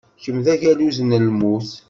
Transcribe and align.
Kemm 0.23 0.39
d 0.45 0.47
agaluz 0.53 0.97
n 1.01 1.11
lmut. 1.27 1.69